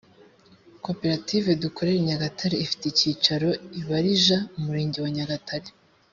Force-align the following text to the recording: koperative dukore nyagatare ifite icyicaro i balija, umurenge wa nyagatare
koperative 0.85 1.49
dukore 1.63 1.91
nyagatare 2.07 2.55
ifite 2.65 2.83
icyicaro 2.87 3.49
i 3.79 3.81
balija, 3.87 4.37
umurenge 4.57 4.97
wa 5.03 5.11
nyagatare 5.17 5.69